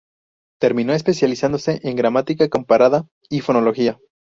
[0.59, 3.99] Terminó especializándose en gramática comparada y fonología.